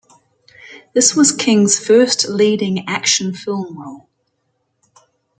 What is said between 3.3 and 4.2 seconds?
film role.